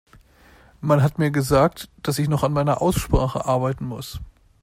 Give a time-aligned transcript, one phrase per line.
[0.79, 4.19] Man hat mir gesagt, dass ich noch an meiner Aussprache arbeiten muss.